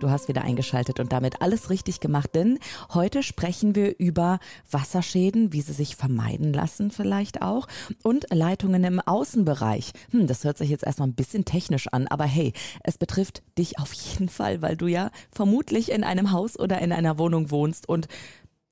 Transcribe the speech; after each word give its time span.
Du 0.00 0.10
hast 0.10 0.28
wieder 0.28 0.42
eingeschaltet 0.42 1.00
und 1.00 1.12
damit 1.12 1.42
alles 1.42 1.70
richtig 1.70 1.98
gemacht, 1.98 2.30
denn 2.34 2.60
heute 2.94 3.24
sprechen 3.24 3.74
wir 3.74 3.98
über 3.98 4.38
Wasserschäden, 4.70 5.52
wie 5.52 5.60
sie 5.60 5.72
sich 5.72 5.96
vermeiden 5.96 6.52
lassen 6.52 6.92
vielleicht 6.92 7.42
auch 7.42 7.66
und 8.04 8.26
Leitungen 8.32 8.84
im 8.84 9.00
Außenbereich. 9.00 9.90
Hm, 10.12 10.28
das 10.28 10.44
hört 10.44 10.56
sich 10.56 10.70
jetzt 10.70 10.84
erstmal 10.84 11.08
ein 11.08 11.14
bisschen 11.14 11.44
technisch 11.44 11.88
an, 11.88 12.06
aber 12.06 12.24
hey, 12.24 12.52
es 12.84 12.96
betrifft 12.96 13.42
dich 13.58 13.80
auf 13.80 13.92
jeden 13.92 14.28
Fall, 14.28 14.62
weil 14.62 14.76
du 14.76 14.86
ja 14.86 15.10
vermutlich 15.32 15.90
in 15.90 16.04
einem 16.04 16.30
Haus 16.30 16.56
oder 16.56 16.78
in 16.80 16.92
einer 16.92 17.18
Wohnung 17.18 17.50
wohnst 17.50 17.88
und 17.88 18.06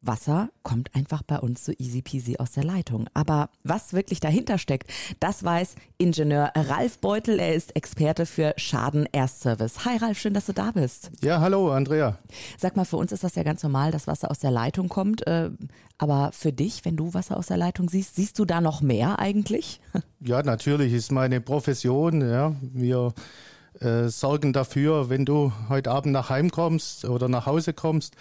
Wasser 0.06 0.50
kommt 0.62 0.94
einfach 0.94 1.22
bei 1.22 1.38
uns 1.38 1.64
so 1.64 1.72
easy 1.78 2.02
peasy 2.02 2.36
aus 2.38 2.52
der 2.52 2.64
Leitung. 2.64 3.08
Aber 3.14 3.50
was 3.64 3.92
wirklich 3.92 4.20
dahinter 4.20 4.58
steckt, 4.58 4.90
das 5.20 5.44
weiß 5.44 5.74
Ingenieur 5.98 6.52
Ralf 6.54 6.98
Beutel. 6.98 7.38
Er 7.38 7.54
ist 7.54 7.74
Experte 7.76 8.26
für 8.26 8.54
Schaden-Erstservice. 8.56 9.84
Hi 9.84 9.96
Ralf, 9.96 10.18
schön, 10.18 10.34
dass 10.34 10.46
du 10.46 10.52
da 10.52 10.70
bist. 10.72 11.10
Ja, 11.22 11.40
hallo 11.40 11.72
Andrea. 11.72 12.18
Sag 12.58 12.76
mal, 12.76 12.84
für 12.84 12.96
uns 12.96 13.12
ist 13.12 13.24
das 13.24 13.34
ja 13.34 13.42
ganz 13.42 13.62
normal, 13.62 13.90
dass 13.90 14.06
Wasser 14.06 14.30
aus 14.30 14.38
der 14.38 14.50
Leitung 14.50 14.88
kommt. 14.88 15.26
Äh, 15.26 15.50
aber 15.98 16.30
für 16.32 16.52
dich, 16.52 16.84
wenn 16.84 16.96
du 16.96 17.14
Wasser 17.14 17.36
aus 17.36 17.46
der 17.46 17.56
Leitung 17.56 17.88
siehst, 17.88 18.16
siehst 18.16 18.38
du 18.38 18.44
da 18.44 18.60
noch 18.60 18.82
mehr 18.82 19.18
eigentlich? 19.18 19.80
Ja, 20.20 20.42
natürlich 20.42 20.92
ist 20.92 21.12
meine 21.12 21.40
Profession. 21.40 22.20
Ja, 22.20 22.56
wir 22.60 23.12
äh, 23.80 24.08
sorgen 24.08 24.52
dafür, 24.52 25.10
wenn 25.10 25.24
du 25.24 25.52
heute 25.68 25.90
Abend 25.90 26.12
nach 26.12 26.30
Heim 26.30 26.50
kommst 26.50 27.04
oder 27.04 27.28
nach 27.28 27.46
Hause 27.46 27.72
kommst 27.72 28.14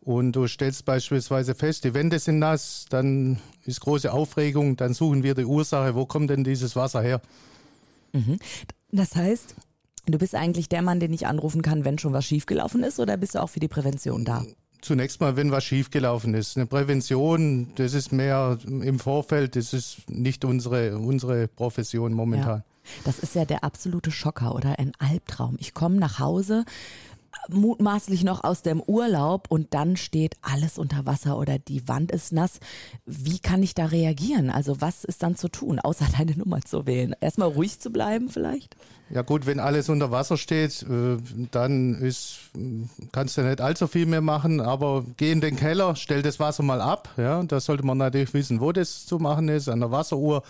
und 0.00 0.32
du 0.32 0.46
stellst 0.46 0.84
beispielsweise 0.84 1.54
fest, 1.54 1.84
die 1.84 1.94
Wände 1.94 2.18
sind 2.18 2.38
nass, 2.38 2.86
dann 2.88 3.38
ist 3.64 3.80
große 3.80 4.12
Aufregung, 4.12 4.76
dann 4.76 4.94
suchen 4.94 5.22
wir 5.22 5.34
die 5.34 5.44
Ursache, 5.44 5.94
wo 5.94 6.06
kommt 6.06 6.30
denn 6.30 6.44
dieses 6.44 6.76
Wasser 6.76 7.02
her? 7.02 7.20
Mhm. 8.12 8.38
Das 8.90 9.16
heißt, 9.16 9.54
du 10.06 10.18
bist 10.18 10.34
eigentlich 10.34 10.68
der 10.68 10.82
Mann, 10.82 11.00
den 11.00 11.12
ich 11.12 11.26
anrufen 11.26 11.62
kann, 11.62 11.84
wenn 11.84 11.98
schon 11.98 12.12
was 12.12 12.24
schiefgelaufen 12.24 12.82
ist, 12.82 13.00
oder 13.00 13.16
bist 13.16 13.34
du 13.34 13.42
auch 13.42 13.48
für 13.48 13.60
die 13.60 13.68
Prävention 13.68 14.24
da? 14.24 14.44
Zunächst 14.80 15.20
mal, 15.20 15.36
wenn 15.36 15.52
was 15.52 15.62
schiefgelaufen 15.62 16.34
ist. 16.34 16.56
Eine 16.56 16.66
Prävention, 16.66 17.68
das 17.76 17.94
ist 17.94 18.12
mehr 18.12 18.58
im 18.66 18.98
Vorfeld, 18.98 19.54
das 19.54 19.72
ist 19.72 20.10
nicht 20.10 20.44
unsere, 20.44 20.98
unsere 20.98 21.46
Profession 21.46 22.12
momentan. 22.12 22.58
Ja. 22.58 22.71
Das 23.04 23.18
ist 23.18 23.34
ja 23.34 23.44
der 23.44 23.64
absolute 23.64 24.10
Schocker 24.10 24.54
oder 24.54 24.78
ein 24.78 24.92
Albtraum. 24.98 25.56
Ich 25.58 25.74
komme 25.74 25.96
nach 25.96 26.18
Hause, 26.18 26.64
mutmaßlich 27.48 28.24
noch 28.24 28.44
aus 28.44 28.62
dem 28.62 28.80
Urlaub 28.80 29.46
und 29.48 29.74
dann 29.74 29.96
steht 29.96 30.34
alles 30.42 30.78
unter 30.78 31.06
Wasser 31.06 31.38
oder 31.38 31.58
die 31.58 31.88
Wand 31.88 32.12
ist 32.12 32.32
nass. 32.32 32.60
Wie 33.06 33.38
kann 33.38 33.62
ich 33.62 33.74
da 33.74 33.86
reagieren? 33.86 34.50
Also 34.50 34.80
was 34.80 35.04
ist 35.04 35.22
dann 35.22 35.36
zu 35.36 35.48
tun, 35.48 35.78
außer 35.78 36.06
deine 36.18 36.36
Nummer 36.36 36.60
zu 36.60 36.86
wählen? 36.86 37.14
Erstmal 37.20 37.48
ruhig 37.48 37.80
zu 37.80 37.90
bleiben 37.90 38.28
vielleicht? 38.28 38.76
Ja 39.10 39.22
gut, 39.22 39.44
wenn 39.44 39.60
alles 39.60 39.88
unter 39.88 40.10
Wasser 40.10 40.38
steht, 40.38 40.84
äh, 40.84 41.18
dann 41.50 41.94
ist, 41.96 42.38
kannst 43.12 43.36
du 43.36 43.42
nicht 43.42 43.60
allzu 43.60 43.86
viel 43.86 44.06
mehr 44.06 44.22
machen, 44.22 44.60
aber 44.60 45.04
geh 45.18 45.32
in 45.32 45.42
den 45.42 45.56
Keller, 45.56 45.96
stell 45.96 46.22
das 46.22 46.40
Wasser 46.40 46.62
mal 46.62 46.80
ab. 46.80 47.10
Ja, 47.18 47.42
da 47.42 47.60
sollte 47.60 47.84
man 47.84 47.98
natürlich 47.98 48.32
wissen, 48.32 48.60
wo 48.60 48.72
das 48.72 49.04
zu 49.04 49.18
machen 49.18 49.48
ist, 49.48 49.68
an 49.68 49.80
der 49.80 49.90
Wasseruhr 49.90 50.42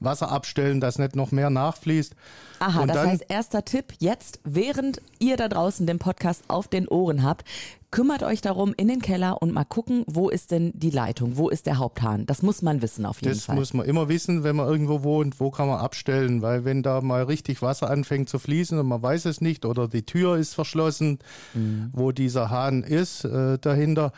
Wasser 0.00 0.30
abstellen, 0.30 0.80
dass 0.80 0.98
nicht 0.98 1.16
noch 1.16 1.32
mehr 1.32 1.50
nachfließt. 1.50 2.14
Aha, 2.60 2.80
und 2.80 2.88
das 2.88 3.06
heißt, 3.06 3.24
erster 3.28 3.64
Tipp 3.64 3.94
jetzt, 3.98 4.40
während 4.44 5.00
ihr 5.18 5.36
da 5.36 5.48
draußen 5.48 5.86
den 5.86 5.98
Podcast 5.98 6.44
auf 6.48 6.68
den 6.68 6.88
Ohren 6.88 7.22
habt, 7.22 7.44
kümmert 7.90 8.22
euch 8.22 8.40
darum 8.40 8.74
in 8.76 8.88
den 8.88 9.00
Keller 9.00 9.40
und 9.40 9.52
mal 9.52 9.64
gucken, 9.64 10.04
wo 10.06 10.28
ist 10.28 10.50
denn 10.50 10.72
die 10.74 10.90
Leitung, 10.90 11.36
wo 11.36 11.48
ist 11.48 11.66
der 11.66 11.78
Haupthahn. 11.78 12.26
Das 12.26 12.42
muss 12.42 12.60
man 12.60 12.82
wissen 12.82 13.06
auf 13.06 13.22
jeden 13.22 13.34
das 13.34 13.44
Fall. 13.44 13.56
Das 13.56 13.60
muss 13.60 13.74
man 13.74 13.86
immer 13.86 14.08
wissen, 14.08 14.44
wenn 14.44 14.56
man 14.56 14.66
irgendwo 14.66 15.02
wohnt, 15.02 15.40
wo 15.40 15.50
kann 15.50 15.68
man 15.68 15.78
abstellen, 15.78 16.42
weil 16.42 16.64
wenn 16.64 16.82
da 16.82 17.00
mal 17.00 17.22
richtig 17.22 17.62
Wasser 17.62 17.90
anfängt 17.90 18.28
zu 18.28 18.38
fließen 18.38 18.78
und 18.78 18.86
man 18.86 19.02
weiß 19.02 19.24
es 19.24 19.40
nicht 19.40 19.64
oder 19.64 19.88
die 19.88 20.04
Tür 20.04 20.36
ist 20.36 20.54
verschlossen, 20.54 21.18
mhm. 21.54 21.90
wo 21.92 22.12
dieser 22.12 22.50
Hahn 22.50 22.82
ist 22.82 23.24
äh, 23.24 23.58
dahinter, 23.58 24.12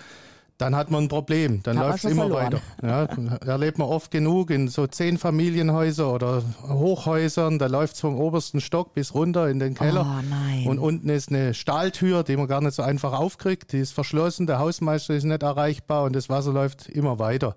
dann 0.60 0.76
hat 0.76 0.90
man 0.90 1.04
ein 1.04 1.08
Problem. 1.08 1.62
Dann 1.62 1.76
läuft 1.78 2.04
es 2.04 2.10
immer 2.10 2.28
verloren. 2.28 2.52
weiter. 2.52 2.60
Ja, 2.82 3.52
erlebt 3.52 3.78
man 3.78 3.88
oft 3.88 4.10
genug 4.10 4.50
in 4.50 4.68
so 4.68 4.86
zehn 4.86 5.16
Familienhäuser 5.16 6.12
oder 6.12 6.42
Hochhäusern. 6.68 7.58
Da 7.58 7.66
läuft 7.66 7.94
es 7.94 8.00
vom 8.00 8.16
obersten 8.16 8.60
Stock 8.60 8.92
bis 8.92 9.14
runter 9.14 9.48
in 9.48 9.58
den 9.58 9.74
Keller. 9.74 10.22
Oh. 10.64 10.68
Und 10.68 10.78
unten 10.78 11.08
ist 11.08 11.30
eine 11.30 11.54
Stahltür, 11.54 12.24
die 12.24 12.36
man 12.36 12.46
gar 12.46 12.60
nicht 12.60 12.74
so 12.74 12.82
einfach 12.82 13.12
aufkriegt. 13.12 13.72
Die 13.72 13.78
ist 13.78 13.92
verschlossen. 13.92 14.46
Der 14.46 14.58
Hausmeister 14.58 15.14
ist 15.14 15.24
nicht 15.24 15.42
erreichbar 15.42 16.04
und 16.04 16.14
das 16.14 16.28
Wasser 16.28 16.52
läuft 16.52 16.88
immer 16.88 17.18
weiter. 17.18 17.56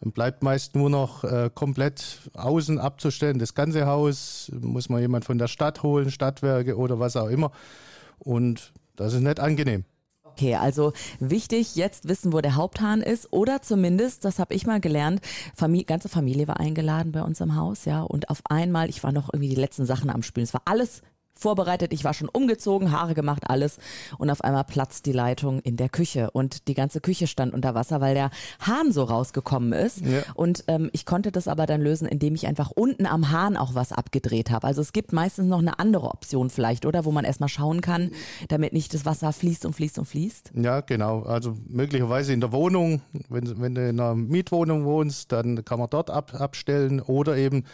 Dann 0.00 0.12
bleibt 0.12 0.42
meist 0.42 0.76
nur 0.76 0.90
noch 0.90 1.24
äh, 1.24 1.50
komplett 1.54 2.18
außen 2.34 2.78
abzustellen. 2.78 3.38
Das 3.38 3.54
ganze 3.54 3.86
Haus 3.86 4.52
muss 4.60 4.90
man 4.90 5.00
jemand 5.00 5.24
von 5.24 5.38
der 5.38 5.48
Stadt 5.48 5.82
holen, 5.82 6.10
Stadtwerke 6.10 6.76
oder 6.76 7.00
was 7.00 7.16
auch 7.16 7.28
immer. 7.28 7.52
Und 8.18 8.72
das 8.96 9.14
ist 9.14 9.20
nicht 9.20 9.40
angenehm. 9.40 9.84
Okay, 10.36 10.56
also 10.56 10.92
wichtig, 11.20 11.76
jetzt 11.76 12.08
wissen, 12.08 12.32
wo 12.32 12.40
der 12.40 12.56
Haupthahn 12.56 13.02
ist 13.02 13.32
oder 13.32 13.62
zumindest, 13.62 14.24
das 14.24 14.40
habe 14.40 14.52
ich 14.52 14.66
mal 14.66 14.80
gelernt, 14.80 15.20
Familie, 15.54 15.84
ganze 15.84 16.08
Familie 16.08 16.48
war 16.48 16.58
eingeladen 16.58 17.12
bei 17.12 17.22
uns 17.22 17.40
im 17.40 17.54
Haus, 17.54 17.84
ja, 17.84 18.02
und 18.02 18.28
auf 18.30 18.42
einmal, 18.50 18.90
ich 18.90 19.04
war 19.04 19.12
noch 19.12 19.32
irgendwie 19.32 19.50
die 19.50 19.60
letzten 19.60 19.86
Sachen 19.86 20.10
am 20.10 20.24
Spülen. 20.24 20.42
Es 20.42 20.52
war 20.52 20.62
alles 20.64 21.02
vorbereitet, 21.34 21.92
ich 21.92 22.04
war 22.04 22.14
schon 22.14 22.28
umgezogen, 22.28 22.92
Haare 22.92 23.14
gemacht, 23.14 23.44
alles. 23.48 23.78
Und 24.18 24.30
auf 24.30 24.42
einmal 24.42 24.64
platzt 24.64 25.06
die 25.06 25.12
Leitung 25.12 25.60
in 25.60 25.76
der 25.76 25.88
Küche 25.88 26.30
und 26.30 26.68
die 26.68 26.74
ganze 26.74 27.00
Küche 27.00 27.26
stand 27.26 27.54
unter 27.54 27.74
Wasser, 27.74 28.00
weil 28.00 28.14
der 28.14 28.30
Hahn 28.60 28.92
so 28.92 29.02
rausgekommen 29.02 29.72
ist. 29.72 30.00
Ja. 30.00 30.22
Und 30.34 30.64
ähm, 30.68 30.90
ich 30.92 31.06
konnte 31.06 31.32
das 31.32 31.48
aber 31.48 31.66
dann 31.66 31.80
lösen, 31.80 32.06
indem 32.06 32.34
ich 32.34 32.46
einfach 32.46 32.70
unten 32.70 33.06
am 33.06 33.30
Hahn 33.30 33.56
auch 33.56 33.74
was 33.74 33.92
abgedreht 33.92 34.50
habe. 34.50 34.66
Also 34.66 34.80
es 34.80 34.92
gibt 34.92 35.12
meistens 35.12 35.46
noch 35.46 35.58
eine 35.58 35.78
andere 35.78 36.08
Option 36.08 36.50
vielleicht, 36.50 36.86
oder? 36.86 37.04
Wo 37.04 37.12
man 37.12 37.24
erstmal 37.24 37.48
schauen 37.48 37.80
kann, 37.80 38.10
damit 38.48 38.72
nicht 38.72 38.94
das 38.94 39.04
Wasser 39.04 39.32
fließt 39.32 39.66
und 39.66 39.74
fließt 39.74 39.98
und 39.98 40.06
fließt. 40.06 40.52
Ja, 40.54 40.80
genau. 40.80 41.22
Also 41.22 41.56
möglicherweise 41.68 42.32
in 42.32 42.40
der 42.40 42.52
Wohnung, 42.52 43.02
wenn, 43.28 43.60
wenn 43.60 43.74
du 43.74 43.88
in 43.88 44.00
einer 44.00 44.14
Mietwohnung 44.14 44.84
wohnst, 44.84 45.32
dann 45.32 45.64
kann 45.64 45.78
man 45.78 45.90
dort 45.90 46.10
ab, 46.10 46.34
abstellen 46.34 47.00
oder 47.00 47.36
eben 47.36 47.64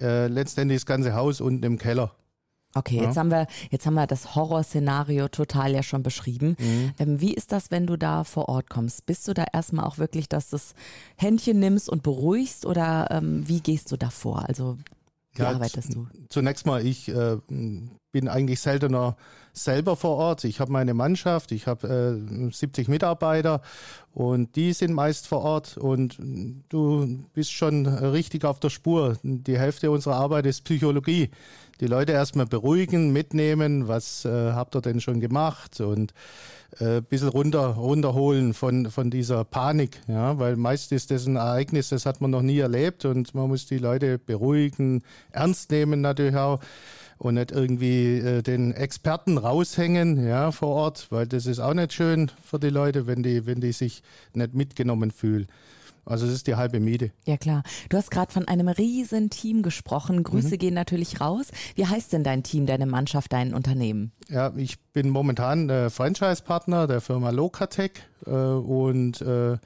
äh, 0.00 0.26
letztendlich 0.26 0.80
das 0.80 0.86
ganze 0.86 1.14
Haus 1.14 1.40
unten 1.40 1.64
im 1.64 1.78
Keller. 1.78 2.12
Okay, 2.74 2.96
ja. 2.96 3.04
jetzt 3.04 3.16
haben 3.16 3.30
wir 3.30 3.46
jetzt 3.70 3.86
haben 3.86 3.94
wir 3.94 4.06
das 4.06 4.34
Horrorszenario 4.34 5.28
total 5.28 5.72
ja 5.72 5.82
schon 5.82 6.02
beschrieben. 6.02 6.56
Mhm. 6.58 6.92
Ähm, 6.98 7.20
wie 7.20 7.34
ist 7.34 7.52
das, 7.52 7.70
wenn 7.70 7.86
du 7.86 7.96
da 7.96 8.24
vor 8.24 8.48
Ort 8.48 8.70
kommst? 8.70 9.06
Bist 9.06 9.28
du 9.28 9.34
da 9.34 9.44
erstmal 9.52 9.84
auch 9.84 9.98
wirklich, 9.98 10.28
dass 10.28 10.50
du 10.50 10.56
das 10.56 10.74
Händchen 11.16 11.58
nimmst 11.58 11.88
und 11.88 12.02
beruhigst 12.02 12.64
oder 12.66 13.08
ähm, 13.10 13.46
wie 13.48 13.60
gehst 13.60 13.92
du 13.92 13.96
da 13.96 14.10
vor? 14.10 14.48
Also 14.48 14.78
wie 15.34 15.42
ja, 15.42 15.50
arbeitest 15.50 15.94
du? 15.94 16.06
Zunächst 16.28 16.66
mal, 16.66 16.84
ich 16.84 17.08
äh, 17.08 17.38
bin 17.48 18.28
eigentlich 18.28 18.60
seltener 18.60 19.16
selber 19.54 19.96
vor 19.96 20.16
Ort. 20.16 20.44
Ich 20.44 20.60
habe 20.60 20.72
meine 20.72 20.94
Mannschaft, 20.94 21.52
ich 21.52 21.66
habe 21.66 22.20
äh, 22.48 22.50
70 22.50 22.88
Mitarbeiter 22.88 23.62
und 24.12 24.56
die 24.56 24.72
sind 24.72 24.92
meist 24.92 25.26
vor 25.26 25.40
Ort 25.42 25.76
und 25.78 26.18
du 26.68 27.24
bist 27.32 27.52
schon 27.52 27.86
richtig 27.86 28.44
auf 28.44 28.60
der 28.60 28.70
Spur. 28.70 29.16
Die 29.22 29.58
Hälfte 29.58 29.90
unserer 29.90 30.16
Arbeit 30.16 30.46
ist 30.46 30.64
Psychologie 30.64 31.30
die 31.82 31.88
Leute 31.88 32.12
erstmal 32.12 32.46
beruhigen, 32.46 33.12
mitnehmen, 33.12 33.88
was 33.88 34.24
äh, 34.24 34.52
habt 34.52 34.76
ihr 34.76 34.80
denn 34.80 35.00
schon 35.00 35.18
gemacht 35.18 35.80
und 35.80 36.14
äh, 36.78 36.98
ein 36.98 37.04
bisschen 37.04 37.28
runter, 37.28 37.66
runterholen 37.66 38.54
von, 38.54 38.88
von 38.88 39.10
dieser 39.10 39.44
Panik, 39.44 40.00
ja, 40.06 40.38
weil 40.38 40.54
meist 40.54 40.92
ist 40.92 41.10
das 41.10 41.26
ein 41.26 41.34
Ereignis, 41.34 41.88
das 41.88 42.06
hat 42.06 42.20
man 42.20 42.30
noch 42.30 42.42
nie 42.42 42.60
erlebt 42.60 43.04
und 43.04 43.34
man 43.34 43.48
muss 43.48 43.66
die 43.66 43.78
Leute 43.78 44.20
beruhigen, 44.20 45.02
ernst 45.32 45.72
nehmen 45.72 46.00
natürlich 46.00 46.36
auch 46.36 46.60
und 47.18 47.34
nicht 47.34 47.50
irgendwie 47.50 48.18
äh, 48.18 48.42
den 48.42 48.72
Experten 48.72 49.36
raushängen, 49.36 50.24
ja, 50.24 50.52
vor 50.52 50.68
Ort, 50.68 51.08
weil 51.10 51.26
das 51.26 51.46
ist 51.46 51.58
auch 51.58 51.74
nicht 51.74 51.94
schön 51.94 52.30
für 52.44 52.60
die 52.60 52.70
Leute, 52.70 53.08
wenn 53.08 53.24
die, 53.24 53.44
wenn 53.44 53.60
die 53.60 53.72
sich 53.72 54.04
nicht 54.34 54.54
mitgenommen 54.54 55.10
fühlen. 55.10 55.48
Also 56.04 56.26
es 56.26 56.32
ist 56.32 56.46
die 56.46 56.56
halbe 56.56 56.80
Miete. 56.80 57.12
Ja 57.26 57.36
klar. 57.36 57.62
Du 57.88 57.96
hast 57.96 58.10
gerade 58.10 58.32
von 58.32 58.48
einem 58.48 58.68
riesen 58.68 59.30
Team 59.30 59.62
gesprochen. 59.62 60.22
Grüße 60.22 60.54
mhm. 60.54 60.58
gehen 60.58 60.74
natürlich 60.74 61.20
raus. 61.20 61.48
Wie 61.74 61.86
heißt 61.86 62.12
denn 62.12 62.24
dein 62.24 62.42
Team, 62.42 62.66
deine 62.66 62.86
Mannschaft, 62.86 63.32
dein 63.32 63.54
Unternehmen? 63.54 64.12
Ja, 64.28 64.52
ich 64.56 64.80
bin 64.92 65.10
momentan 65.10 65.68
der 65.68 65.90
Franchise-Partner 65.90 66.86
der 66.86 67.00
Firma 67.00 67.30
Locatec 67.30 68.02
äh, 68.26 68.30
und 68.30 69.20
äh, 69.20 69.58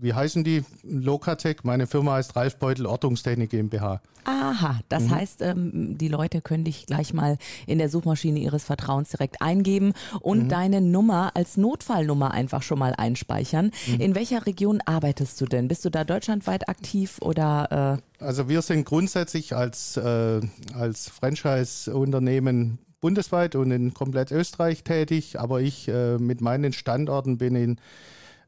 wie 0.00 0.14
heißen 0.14 0.44
die? 0.44 0.64
Lokatec. 0.82 1.64
Meine 1.64 1.86
Firma 1.86 2.14
heißt 2.14 2.36
Ralf 2.36 2.56
Beutel 2.56 2.86
Ortungstechnik 2.86 3.50
GmbH. 3.50 4.00
Aha, 4.24 4.80
das 4.88 5.04
mhm. 5.04 5.10
heißt, 5.10 5.42
ähm, 5.42 5.98
die 5.98 6.08
Leute 6.08 6.40
können 6.40 6.64
dich 6.64 6.86
gleich 6.86 7.12
mal 7.12 7.36
in 7.66 7.78
der 7.78 7.88
Suchmaschine 7.88 8.40
ihres 8.40 8.64
Vertrauens 8.64 9.10
direkt 9.10 9.42
eingeben 9.42 9.92
und 10.20 10.44
mhm. 10.44 10.48
deine 10.48 10.80
Nummer 10.80 11.32
als 11.34 11.56
Notfallnummer 11.56 12.32
einfach 12.32 12.62
schon 12.62 12.78
mal 12.78 12.94
einspeichern. 12.96 13.70
Mhm. 13.86 14.00
In 14.00 14.14
welcher 14.14 14.46
Region 14.46 14.80
arbeitest 14.84 15.40
du 15.40 15.46
denn? 15.46 15.68
Bist 15.68 15.84
du 15.84 15.90
da 15.90 16.04
deutschlandweit 16.04 16.68
aktiv 16.68 17.18
oder? 17.20 18.00
Äh? 18.20 18.24
Also 18.24 18.48
wir 18.48 18.62
sind 18.62 18.86
grundsätzlich 18.86 19.54
als, 19.54 19.96
äh, 19.98 20.40
als 20.72 21.08
Franchise-Unternehmen 21.10 22.78
bundesweit 23.00 23.54
und 23.54 23.70
in 23.70 23.92
komplett 23.92 24.30
Österreich 24.30 24.82
tätig, 24.82 25.38
aber 25.38 25.60
ich 25.60 25.88
äh, 25.88 26.16
mit 26.16 26.40
meinen 26.40 26.72
Standorten 26.72 27.36
bin 27.36 27.54
in 27.54 27.76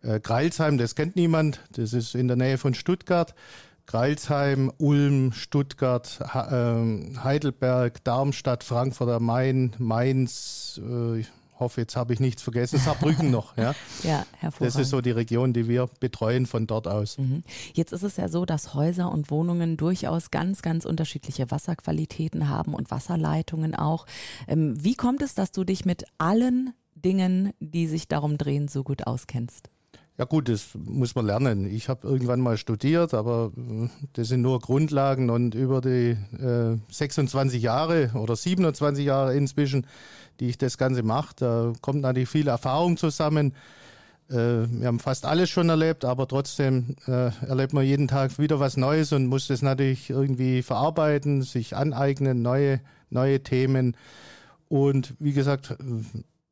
äh, 0.07 0.21
Greilsheim, 0.21 0.79
das 0.79 0.95
kennt 0.95 1.17
niemand, 1.17 1.61
das 1.73 1.93
ist 1.93 2.15
in 2.15 2.29
der 2.29 2.37
Nähe 2.37 2.59
von 2.59 2.75
Stuttgart. 2.75 3.35
Greilsheim, 3.87 4.73
Ulm, 4.79 5.33
Stuttgart, 5.33 6.19
ähm, 6.51 7.23
Heidelberg, 7.23 8.03
Darmstadt, 8.03 8.65
Frankfurt 8.65 9.09
am 9.11 9.25
Main, 9.25 9.75
Mainz, 9.79 10.81
äh, 10.85 11.21
ich 11.21 11.29
hoffe, 11.59 11.81
jetzt 11.83 11.97
habe 11.97 12.13
ich 12.13 12.21
nichts 12.21 12.43
vergessen, 12.43 12.81
Saarbrücken 12.81 13.31
noch. 13.31 13.57
Ja, 13.57 13.75
ja 14.03 14.27
hervorragend. 14.39 14.75
Das 14.75 14.83
ist 14.83 14.91
so 14.91 15.01
die 15.01 15.13
Region, 15.13 15.53
die 15.53 15.69
wir 15.69 15.89
betreuen 16.01 16.47
von 16.47 16.67
dort 16.67 16.89
aus. 16.89 17.17
Mhm. 17.17 17.45
Jetzt 17.75 17.93
ist 17.93 18.03
es 18.03 18.17
ja 18.17 18.29
so, 18.29 18.45
dass 18.45 18.75
Häuser 18.75 19.11
und 19.11 19.31
Wohnungen 19.31 19.77
durchaus 19.77 20.33
ganz, 20.33 20.63
ganz 20.63 20.85
unterschiedliche 20.85 21.51
Wasserqualitäten 21.51 22.49
haben 22.49 22.75
und 22.75 22.91
Wasserleitungen 22.91 23.77
auch. 23.77 24.07
Ähm, 24.49 24.83
wie 24.83 24.97
kommt 24.97 25.23
es, 25.23 25.35
dass 25.35 25.53
du 25.53 25.63
dich 25.63 25.85
mit 25.85 26.05
allen 26.19 26.75
Dingen, 26.97 27.53
die 27.61 27.87
sich 27.87 28.09
darum 28.09 28.37
drehen, 28.37 28.67
so 28.67 28.83
gut 28.83 29.07
auskennst? 29.07 29.71
Ja 30.19 30.25
gut, 30.25 30.49
das 30.49 30.69
muss 30.75 31.15
man 31.15 31.27
lernen. 31.27 31.67
Ich 31.67 31.91
habe 31.91 32.09
irgendwann 32.09 32.41
mal 32.41 32.57
studiert, 32.57 33.13
aber 33.13 33.53
äh, 33.57 33.89
das 34.15 34.29
sind 34.29 34.41
nur 34.41 34.61
Grundlagen 34.61 35.29
und 35.29 35.55
über 35.55 35.83
die 35.83 36.17
äh, 36.43 36.79
26 36.89 37.63
Jahre 37.63 38.11
oder 38.15 38.35
27 38.35 39.05
Jahre 39.05 39.37
inzwischen, 39.37 39.87
die 40.41 40.49
ich 40.49 40.57
das 40.57 40.79
Ganze 40.79 41.03
mache, 41.03 41.35
da 41.37 41.73
kommt 41.83 42.01
natürlich 42.01 42.31
viel 42.31 42.49
Erfahrung 42.49 42.97
zusammen. 42.97 43.53
Äh, 44.31 44.35
wir 44.35 44.87
haben 44.87 45.01
fast 45.01 45.27
alles 45.27 45.51
schon 45.51 45.69
erlebt, 45.69 46.07
aber 46.07 46.27
trotzdem 46.27 46.97
äh, 47.07 47.31
erlebt 47.47 47.75
man 47.75 47.85
jeden 47.85 48.09
Tag 48.09 48.39
wieder 48.39 48.59
was 48.59 48.79
Neues 48.79 49.13
und 49.13 49.27
muss 49.27 49.49
das 49.49 49.61
natürlich 49.61 50.09
irgendwie 50.09 50.63
verarbeiten, 50.63 51.43
sich 51.43 51.77
aneignen, 51.77 52.41
neue, 52.41 52.81
neue 53.11 53.43
Themen. 53.43 53.95
Und 54.69 55.15
wie 55.19 55.35
gesagt, 55.35 55.77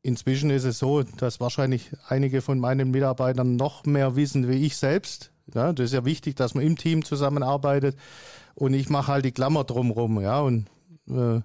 Inzwischen 0.05 0.51
ist 0.51 0.65
es 0.65 0.77
so, 0.77 1.01
dass 1.01 1.39
wahrscheinlich 1.39 1.89
einige 2.07 2.43
von 2.43 2.59
meinen 2.59 2.91
Mitarbeitern 2.91 3.55
noch 3.55 3.85
mehr 3.85 4.15
wissen 4.15 4.47
wie 4.47 4.63
ich 4.63 4.77
selbst. 4.77 5.31
Ja, 5.51 5.73
das 5.73 5.85
ist 5.85 5.93
ja 5.93 6.05
wichtig, 6.05 6.35
dass 6.35 6.53
man 6.53 6.63
im 6.63 6.77
Team 6.77 7.03
zusammenarbeitet. 7.03 7.97
Und 8.53 8.75
ich 8.75 8.87
mache 8.87 9.11
halt 9.11 9.25
die 9.25 9.31
Klammer 9.31 9.63
drumherum, 9.63 10.21
ja, 10.21 10.41
und 10.41 10.67
äh, 11.09 11.41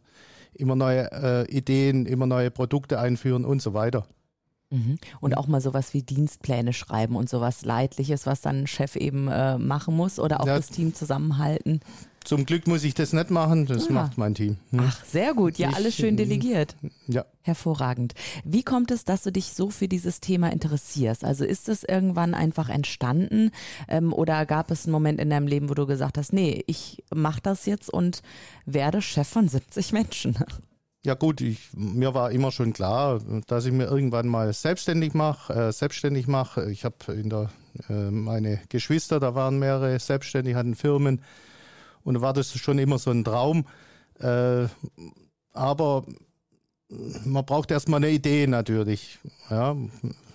immer 0.53 0.77
neue 0.77 1.11
äh, 1.11 1.51
Ideen, 1.51 2.05
immer 2.05 2.27
neue 2.27 2.51
Produkte 2.51 3.01
einführen 3.01 3.47
und 3.47 3.63
so 3.63 3.73
weiter. 3.73 4.07
Mhm. 4.71 4.99
Und 5.21 5.37
auch 5.37 5.49
mal 5.49 5.61
sowas 5.61 5.95
wie 5.95 6.03
Dienstpläne 6.03 6.73
schreiben 6.73 7.17
und 7.17 7.29
sowas 7.29 7.65
Leidliches, 7.65 8.27
was 8.27 8.41
dann 8.41 8.63
ein 8.63 8.67
Chef 8.67 8.97
eben 8.97 9.29
äh, 9.29 9.59
machen 9.59 9.97
muss 9.97 10.19
oder 10.19 10.41
auch 10.41 10.47
ja, 10.47 10.57
das 10.57 10.69
Team 10.69 10.95
zusammenhalten. 10.95 11.81
Zum 12.23 12.45
Glück 12.45 12.67
muss 12.67 12.85
ich 12.85 12.95
das 12.95 13.13
nicht 13.13 13.31
machen, 13.31 13.67
das 13.67 13.87
ja. 13.87 13.93
macht 13.93 14.19
mein 14.19 14.35
Team. 14.35 14.59
Hm. 14.71 14.81
Ach, 14.83 15.05
sehr 15.05 15.35
gut. 15.35 15.59
Ja, 15.59 15.71
ich, 15.71 15.77
alles 15.77 15.95
schön 15.97 16.17
delegiert. 16.17 16.77
Ja. 17.09 17.25
Hervorragend. 17.43 18.15
Wie 18.45 18.63
kommt 18.63 18.91
es, 18.91 19.05
dass 19.05 19.23
du 19.23 19.33
dich 19.33 19.55
so 19.55 19.71
für 19.71 19.89
dieses 19.89 20.21
Thema 20.21 20.53
interessierst? 20.53 21.25
Also 21.25 21.45
ist 21.45 21.69
es 21.69 21.83
irgendwann 21.83 22.35
einfach 22.35 22.69
entstanden 22.69 23.51
ähm, 23.89 24.13
oder 24.13 24.45
gab 24.45 24.71
es 24.71 24.85
einen 24.85 24.93
Moment 24.93 25.19
in 25.19 25.31
deinem 25.31 25.47
Leben, 25.47 25.71
wo 25.71 25.75
du 25.75 25.87
gesagt 25.87 26.19
hast, 26.19 26.33
nee, 26.33 26.63
ich 26.67 27.03
mache 27.13 27.41
das 27.43 27.65
jetzt 27.65 27.91
und 27.93 28.23
werde 28.67 29.01
Chef 29.01 29.27
von 29.27 29.49
70 29.49 29.93
Menschen? 29.93 30.37
Ja 31.05 31.15
gut, 31.15 31.41
ich, 31.41 31.71
mir 31.73 32.13
war 32.13 32.31
immer 32.31 32.53
schon 32.53 32.75
klar, 32.75 33.21
dass 33.47 33.65
ich 33.65 33.73
mir 33.73 33.87
irgendwann 33.87 34.29
mal 34.29 34.53
selbstständig 34.53 35.15
mache, 35.15 35.55
äh, 35.55 35.73
selbstständig 35.73 36.27
mache. 36.27 36.71
Ich 36.71 36.85
habe 36.85 37.13
in 37.15 37.31
der 37.31 37.49
äh, 37.89 38.11
meine 38.11 38.61
Geschwister, 38.69 39.19
da 39.19 39.35
waren 39.35 39.59
mehrere 39.59 39.99
selbstständig, 39.99 40.57
hatten 40.57 40.75
Firmen 40.75 41.23
und 42.05 42.15
da 42.15 42.21
war 42.21 42.35
das 42.35 42.53
schon 42.55 42.79
immer 42.79 42.99
so 42.99 43.11
ein 43.11 43.25
Traum. 43.25 43.65
Äh, 44.19 44.67
aber 45.55 46.05
man 47.25 47.47
braucht 47.47 47.71
erstmal 47.71 47.99
eine 47.99 48.11
Idee 48.11 48.47
natürlich. 48.47 49.19
Ja, 49.49 49.77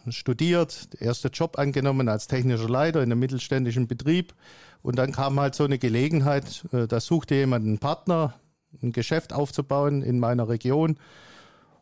studiert, 0.10 0.90
erster 1.00 1.30
Job 1.30 1.60
angenommen 1.60 2.10
als 2.10 2.28
technischer 2.28 2.70
Leiter 2.70 3.04
in 3.04 3.12
einem 3.12 3.20
mittelständischen 3.20 3.88
Betrieb. 3.88 4.34
Und 4.82 4.98
dann 4.98 5.12
kam 5.12 5.40
halt 5.40 5.54
so 5.54 5.64
eine 5.64 5.78
Gelegenheit, 5.78 6.66
äh, 6.72 6.88
da 6.88 7.00
suchte 7.00 7.36
jemand 7.36 7.66
einen 7.66 7.80
Partner, 7.80 8.34
ein 8.82 8.92
Geschäft 8.92 9.34
aufzubauen 9.34 10.02
in 10.02 10.20
meiner 10.20 10.50
Region. 10.50 10.98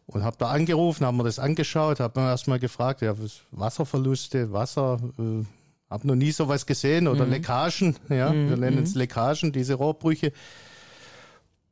Und 0.06 0.24
habe 0.24 0.36
da 0.38 0.50
angerufen, 0.50 1.06
haben 1.06 1.18
mir 1.18 1.24
das 1.24 1.40
angeschaut, 1.40 2.00
habe 2.00 2.20
mir 2.20 2.28
erstmal 2.28 2.60
gefragt, 2.60 3.02
ja, 3.02 3.16
Wasserverluste, 3.52 4.52
Wasser, 4.52 5.00
äh, 5.18 5.46
habe 5.90 6.08
noch 6.08 6.16
nie 6.16 6.32
sowas 6.32 6.66
gesehen 6.66 7.08
oder 7.08 7.26
mhm. 7.26 7.32
Leckagen, 7.32 7.96
ja, 8.10 8.34
mhm. 8.34 8.50
wir 8.50 8.58
nennen 8.58 8.84
es 8.84 8.96
mhm. 8.96 9.00
Leckagen, 9.00 9.52
diese 9.54 9.76
Rohrbrüche. 9.76 10.34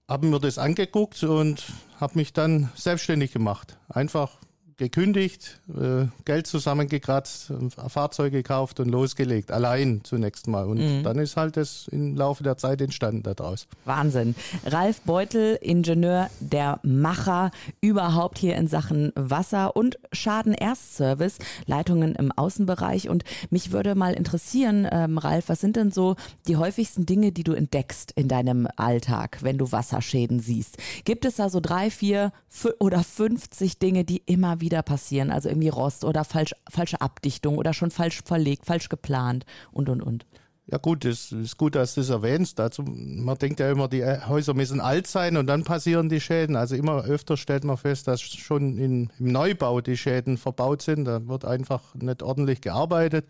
Haben 0.07 0.29
mir 0.29 0.39
das 0.39 0.57
angeguckt 0.57 1.23
und 1.23 1.65
habe 1.99 2.17
mich 2.17 2.31
dann 2.31 2.69
selbstständig 2.75 3.31
gemacht. 3.33 3.77
Einfach 3.89 4.37
gekündigt, 4.77 5.59
äh, 5.69 6.05
Geld 6.25 6.47
zusammengekratzt, 6.47 7.51
Fahrzeuge 7.87 8.37
gekauft 8.37 8.79
und 8.79 8.89
losgelegt. 8.89 9.51
Allein 9.51 10.01
zunächst 10.03 10.47
mal. 10.47 10.65
Und 10.65 10.79
mhm. 10.79 11.03
dann 11.03 11.19
ist 11.19 11.37
halt 11.37 11.57
das 11.57 11.87
im 11.89 12.15
Laufe 12.15 12.43
der 12.43 12.57
Zeit 12.57 12.81
entstanden 12.81 13.23
daraus. 13.23 13.67
Wahnsinn. 13.85 14.35
Ralf 14.65 15.01
Beutel, 15.01 15.57
Ingenieur, 15.61 16.29
der 16.39 16.79
Macher 16.83 17.51
überhaupt 17.81 18.39
hier 18.39 18.55
in 18.55 18.67
Sachen 18.67 19.11
Wasser 19.15 19.75
und 19.75 19.99
Schadenerstservice, 20.11 21.37
Leitungen 21.65 22.15
im 22.15 22.31
Außenbereich. 22.31 23.09
Und 23.09 23.23
mich 23.49 23.71
würde 23.71 23.95
mal 23.95 24.13
interessieren, 24.13 24.87
ähm, 24.91 25.17
Ralf, 25.17 25.49
was 25.49 25.59
sind 25.59 25.75
denn 25.75 25.91
so 25.91 26.15
die 26.47 26.57
häufigsten 26.57 27.05
Dinge, 27.05 27.31
die 27.31 27.43
du 27.43 27.53
entdeckst 27.53 28.11
in 28.13 28.27
deinem 28.27 28.67
Alltag, 28.77 29.39
wenn 29.41 29.57
du 29.57 29.71
Wasserschäden 29.71 30.39
siehst? 30.39 30.77
Gibt 31.05 31.25
es 31.25 31.35
da 31.35 31.49
so 31.49 31.59
drei, 31.59 31.91
vier 31.91 32.31
oder 32.79 33.03
50 33.03 33.79
Dinge, 33.79 34.03
die 34.03 34.21
immer 34.25 34.61
wieder 34.61 34.70
wieder 34.71 34.81
passieren. 34.81 35.31
Also 35.31 35.49
irgendwie 35.49 35.69
Rost 35.69 36.03
oder 36.03 36.23
falsch, 36.23 36.53
falsche 36.69 37.01
Abdichtung 37.01 37.57
oder 37.57 37.73
schon 37.73 37.91
falsch 37.91 38.21
verlegt, 38.25 38.65
falsch 38.65 38.89
geplant 38.89 39.45
und 39.71 39.89
und 39.89 40.01
und. 40.01 40.25
Ja 40.67 40.77
gut, 40.77 41.03
es 41.03 41.33
ist 41.33 41.57
gut, 41.57 41.75
dass 41.75 41.95
du 41.95 42.01
das 42.01 42.09
erwähnst. 42.09 42.57
Dazu, 42.57 42.83
man 42.83 43.37
denkt 43.37 43.59
ja 43.59 43.69
immer, 43.69 43.89
die 43.89 44.05
Häuser 44.05 44.53
müssen 44.53 44.79
alt 44.79 45.05
sein 45.05 45.35
und 45.35 45.47
dann 45.47 45.63
passieren 45.65 46.07
die 46.07 46.21
Schäden. 46.21 46.55
Also 46.55 46.75
immer 46.75 47.03
öfter 47.03 47.35
stellt 47.35 47.65
man 47.65 47.75
fest, 47.75 48.07
dass 48.07 48.21
schon 48.21 48.77
in, 48.77 49.09
im 49.19 49.31
Neubau 49.31 49.81
die 49.81 49.97
Schäden 49.97 50.37
verbaut 50.37 50.81
sind. 50.81 51.05
Da 51.05 51.27
wird 51.27 51.43
einfach 51.43 51.93
nicht 51.95 52.23
ordentlich 52.23 52.61
gearbeitet. 52.61 53.25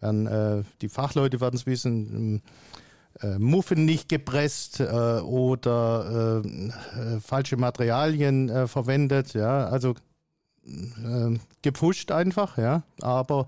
Werden, 0.00 0.26
äh, 0.26 0.62
die 0.82 0.90
Fachleute 0.90 1.40
werden 1.40 1.56
es 1.56 1.64
wissen, 1.64 2.42
äh, 3.22 3.38
Muffen 3.38 3.86
nicht 3.86 4.08
gepresst 4.08 4.80
äh, 4.80 4.84
oder 4.84 6.42
äh, 6.44 6.48
äh 6.48 7.20
falsche 7.20 7.56
Materialien 7.56 8.48
äh, 8.48 8.66
verwendet. 8.66 9.32
Ja, 9.34 9.66
also 9.66 9.94
äh, 10.70 11.38
gepfuscht 11.62 12.10
einfach, 12.12 12.58
ja. 12.58 12.82
Aber 13.00 13.46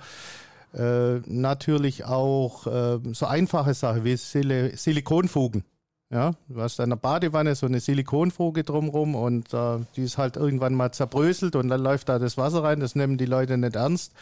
äh, 0.74 1.18
natürlich 1.26 2.04
auch 2.04 2.66
äh, 2.66 2.98
so 3.12 3.26
einfache 3.26 3.74
Sachen 3.74 4.04
wie 4.04 4.16
Sil 4.16 4.72
Silikonfugen. 4.76 5.64
Ja, 6.10 6.32
du 6.48 6.60
hast 6.60 6.78
in 6.78 6.90
der 6.90 6.96
Badewanne 6.96 7.54
so 7.54 7.64
eine 7.64 7.80
Silikonfuge 7.80 8.64
drumherum 8.64 9.14
und 9.14 9.54
äh, 9.54 9.78
die 9.96 10.02
ist 10.02 10.18
halt 10.18 10.36
irgendwann 10.36 10.74
mal 10.74 10.92
zerbröselt 10.92 11.56
und 11.56 11.68
dann 11.68 11.80
läuft 11.80 12.10
da 12.10 12.18
das 12.18 12.36
Wasser 12.36 12.62
rein. 12.62 12.80
Das 12.80 12.94
nehmen 12.94 13.16
die 13.16 13.24
Leute 13.24 13.56
nicht 13.56 13.76
ernst. 13.76 14.12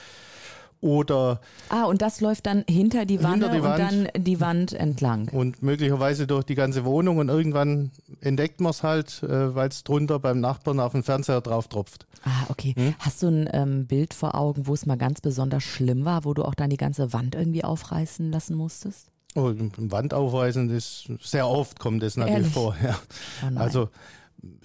Oder 0.82 1.40
ah, 1.68 1.84
und 1.84 2.00
das 2.00 2.22
läuft 2.22 2.46
dann 2.46 2.64
hinter 2.68 3.04
die 3.04 3.22
Wanne 3.22 3.50
die 3.50 3.62
Wand, 3.62 3.80
und 3.80 4.14
dann 4.14 4.24
die 4.24 4.40
Wand 4.40 4.72
entlang. 4.72 5.28
Und 5.28 5.62
möglicherweise 5.62 6.26
durch 6.26 6.44
die 6.44 6.54
ganze 6.54 6.86
Wohnung 6.86 7.18
und 7.18 7.28
irgendwann 7.28 7.90
entdeckt 8.22 8.62
man 8.62 8.70
es 8.70 8.82
halt, 8.82 9.22
äh, 9.22 9.54
weil 9.54 9.68
es 9.68 9.84
drunter 9.84 10.18
beim 10.18 10.40
Nachbarn 10.40 10.80
auf 10.80 10.92
dem 10.92 11.02
Fernseher 11.02 11.42
drauf 11.42 11.68
tropft. 11.68 12.06
Ah, 12.24 12.46
okay. 12.48 12.74
Hm? 12.76 12.94
Hast 12.98 13.22
du 13.22 13.28
ein 13.28 13.48
ähm, 13.52 13.86
Bild 13.86 14.14
vor 14.14 14.34
Augen, 14.34 14.66
wo 14.66 14.72
es 14.72 14.86
mal 14.86 14.96
ganz 14.96 15.20
besonders 15.20 15.64
schlimm 15.64 16.06
war, 16.06 16.24
wo 16.24 16.32
du 16.32 16.44
auch 16.44 16.54
dann 16.54 16.70
die 16.70 16.78
ganze 16.78 17.12
Wand 17.12 17.34
irgendwie 17.34 17.64
aufreißen 17.64 18.30
lassen 18.30 18.56
musstest? 18.56 19.10
Oh, 19.34 19.52
Wand 19.76 20.14
aufreißen 20.14 20.70
ist 20.70 21.08
sehr 21.20 21.46
oft 21.46 21.78
kommt 21.78 22.02
das 22.02 22.16
natürlich 22.16 22.38
Ehrlich? 22.38 22.52
vor. 22.52 22.74
Ja. 22.82 22.98
Oh 23.44 23.58
also 23.58 23.88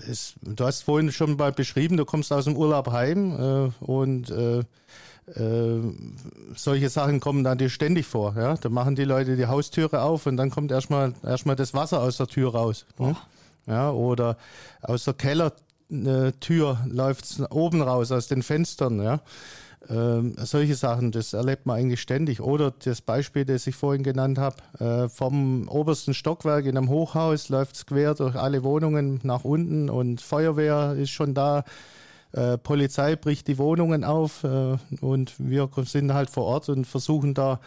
es, 0.10 0.36
du 0.42 0.66
hast 0.66 0.84
vorhin 0.84 1.12
schon 1.12 1.36
mal 1.36 1.52
beschrieben, 1.52 1.98
du 1.98 2.06
kommst 2.06 2.32
aus 2.32 2.46
dem 2.46 2.56
Urlaub 2.56 2.92
heim 2.92 3.32
äh, 3.32 3.84
und 3.84 4.30
äh, 4.30 4.64
äh, 5.28 5.82
solche 6.56 6.90
Sachen 6.90 7.20
kommen 7.20 7.58
dir 7.58 7.70
ständig 7.70 8.06
vor. 8.06 8.36
Ja? 8.38 8.56
Da 8.56 8.70
machen 8.70 8.96
die 8.96 9.06
Leute 9.06 9.36
die 9.36 9.48
Haustüre 9.48 10.02
auf 10.02 10.26
und 10.26 10.38
dann 10.38 10.52
kommt 10.52 10.72
erstmal 10.72 11.14
erstmal 11.24 11.56
das 11.56 11.74
Wasser 11.74 12.02
aus 12.02 12.18
der 12.18 12.28
Tür 12.28 12.54
raus. 12.54 12.86
Hm? 12.98 13.16
Ja, 13.68 13.92
oder 13.92 14.38
aus 14.82 15.06
der 15.06 15.16
Kellertür 15.16 16.80
läuft 16.88 17.26
es 17.26 17.52
oben 17.52 17.82
raus, 17.82 18.12
aus 18.12 18.28
den 18.28 18.44
Fenstern. 18.44 19.02
Ja? 19.02 19.22
Ähm, 19.90 20.36
solche 20.38 20.76
Sachen, 20.76 21.12
das 21.12 21.34
erlebt 21.34 21.66
man 21.66 21.78
eigentlich 21.78 22.02
ständig. 22.02 22.42
Oder 22.42 22.74
das 22.84 23.02
Beispiel, 23.02 23.46
das 23.46 23.68
ich 23.68 23.76
vorhin 23.76 24.04
genannt 24.04 24.38
habe, 24.38 24.58
äh, 24.80 25.10
vom 25.10 25.68
obersten 25.68 26.14
Stockwerk 26.14 26.66
in 26.66 26.78
einem 26.78 26.90
Hochhaus 26.90 27.50
läuft 27.50 27.76
es 27.76 27.86
quer 27.86 28.14
durch 28.16 28.36
alle 28.36 28.64
Wohnungen 28.64 29.20
nach 29.24 29.44
unten 29.44 29.90
und 29.90 30.22
Feuerwehr 30.22 30.96
ist 30.98 31.10
schon 31.10 31.34
da. 31.34 31.64
Äh, 32.36 32.58
Polizei 32.58 33.16
bricht 33.16 33.48
die 33.48 33.58
Wohnungen 33.58 34.04
auf 34.04 34.44
äh, 34.44 34.78
und 35.00 35.34
wir 35.38 35.70
sind 35.86 36.14
halt 36.14 36.30
vor 36.30 36.44
Ort 36.44 36.68
und 36.68 36.86
versuchen 36.86 37.34
da 37.34 37.62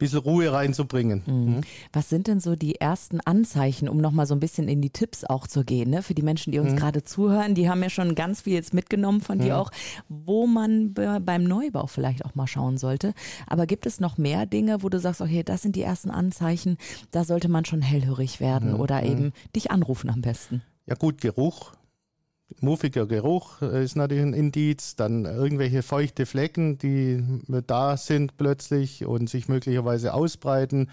bisschen 0.00 0.18
Ruhe 0.18 0.52
reinzubringen. 0.52 1.22
Mhm. 1.26 1.34
mhm. 1.34 1.60
Was 1.92 2.08
sind 2.08 2.26
denn 2.26 2.40
so 2.40 2.56
die 2.56 2.80
ersten 2.80 3.20
Anzeichen, 3.20 3.88
um 3.88 3.98
nochmal 3.98 4.26
so 4.26 4.34
ein 4.34 4.40
bisschen 4.40 4.66
in 4.66 4.80
die 4.80 4.90
Tipps 4.90 5.24
auch 5.24 5.46
zu 5.46 5.62
gehen, 5.64 5.90
ne? 5.90 6.02
für 6.02 6.14
die 6.14 6.22
Menschen, 6.22 6.50
die 6.50 6.58
uns 6.58 6.72
mhm. 6.72 6.76
gerade 6.76 7.04
zuhören? 7.04 7.54
Die 7.54 7.68
haben 7.68 7.82
ja 7.82 7.90
schon 7.90 8.16
ganz 8.16 8.40
viel 8.40 8.54
jetzt 8.54 8.74
mitgenommen 8.74 9.20
von 9.20 9.38
mhm. 9.38 9.42
dir 9.42 9.58
auch, 9.58 9.70
wo 10.08 10.48
man 10.48 10.94
beim 10.94 11.44
Neubau 11.44 11.86
vielleicht 11.86 12.24
auch 12.24 12.34
mal 12.34 12.48
schauen 12.48 12.78
sollte. 12.78 13.12
Aber 13.46 13.66
gibt 13.66 13.86
es 13.86 14.00
noch 14.00 14.18
mehr 14.18 14.46
Dinge, 14.46 14.82
wo 14.82 14.88
du 14.88 14.98
sagst, 14.98 15.20
okay, 15.20 15.44
das 15.44 15.62
sind 15.62 15.76
die 15.76 15.82
ersten 15.82 16.10
Anzeichen, 16.10 16.78
da 17.10 17.22
sollte 17.22 17.48
man 17.48 17.64
schon 17.64 17.82
hellhörig 17.82 18.40
werden 18.40 18.72
mhm. 18.72 18.80
oder 18.80 19.04
eben 19.04 19.32
dich 19.54 19.70
anrufen 19.70 20.10
am 20.10 20.22
besten? 20.22 20.62
Ja 20.86 20.94
gut, 20.96 21.20
Geruch 21.20 21.72
muffiger 22.60 23.06
Geruch 23.06 23.62
ist 23.62 23.96
natürlich 23.96 24.24
ein 24.24 24.34
Indiz, 24.34 24.96
dann 24.96 25.24
irgendwelche 25.24 25.82
feuchte 25.82 26.26
Flecken, 26.26 26.78
die 26.78 27.22
da 27.66 27.96
sind 27.96 28.36
plötzlich 28.36 29.06
und 29.06 29.30
sich 29.30 29.48
möglicherweise 29.48 30.14
ausbreiten. 30.14 30.88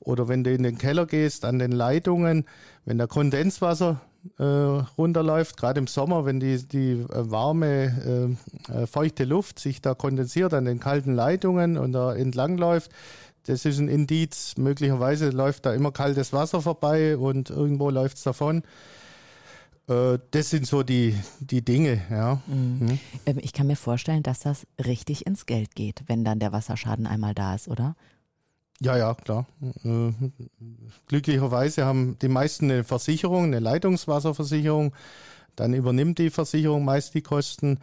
Oder 0.00 0.28
wenn 0.28 0.44
du 0.44 0.52
in 0.52 0.62
den 0.62 0.78
Keller 0.78 1.06
gehst, 1.06 1.44
an 1.44 1.58
den 1.58 1.72
Leitungen, 1.72 2.46
wenn 2.84 2.98
da 2.98 3.06
Kondenswasser 3.06 4.00
äh, 4.38 4.42
runterläuft, 4.42 5.56
gerade 5.56 5.80
im 5.80 5.86
Sommer, 5.86 6.24
wenn 6.24 6.40
die, 6.40 6.66
die 6.66 6.92
äh, 6.92 7.30
warme, 7.30 8.36
äh, 8.68 8.72
äh, 8.72 8.86
feuchte 8.86 9.24
Luft 9.24 9.58
sich 9.58 9.80
da 9.80 9.94
kondensiert 9.94 10.54
an 10.54 10.64
den 10.64 10.80
kalten 10.80 11.14
Leitungen 11.14 11.76
und 11.76 11.92
da 11.92 12.14
entlangläuft, 12.14 12.90
das 13.46 13.64
ist 13.64 13.78
ein 13.78 13.88
Indiz. 13.88 14.56
Möglicherweise 14.58 15.30
läuft 15.30 15.66
da 15.66 15.72
immer 15.72 15.90
kaltes 15.90 16.32
Wasser 16.32 16.60
vorbei 16.60 17.16
und 17.16 17.50
irgendwo 17.50 17.90
läuft 17.90 18.18
es 18.18 18.22
davon. 18.22 18.62
Äh, 19.88 20.18
das 20.30 20.50
sind 20.50 20.66
so 20.66 20.82
die, 20.82 21.16
die 21.40 21.64
Dinge, 21.64 22.02
ja. 22.10 22.40
Mhm. 22.46 22.98
Mhm. 23.26 23.38
Ich 23.40 23.52
kann 23.52 23.66
mir 23.66 23.76
vorstellen, 23.76 24.22
dass 24.22 24.40
das 24.40 24.66
richtig 24.84 25.26
ins 25.26 25.46
Geld 25.46 25.74
geht, 25.74 26.02
wenn 26.06 26.24
dann 26.24 26.38
der 26.38 26.52
Wasserschaden 26.52 27.06
einmal 27.06 27.34
da 27.34 27.54
ist, 27.54 27.68
oder? 27.68 27.96
Ja, 28.80 28.96
ja, 28.96 29.14
klar. 29.14 29.46
Äh, 29.84 30.12
glücklicherweise 31.08 31.84
haben 31.84 32.16
die 32.20 32.28
meisten 32.28 32.70
eine 32.70 32.84
Versicherung, 32.84 33.44
eine 33.44 33.58
Leitungswasserversicherung. 33.58 34.94
Dann 35.56 35.74
übernimmt 35.74 36.18
die 36.18 36.30
Versicherung 36.30 36.84
meist 36.84 37.14
die 37.14 37.22
Kosten. 37.22 37.80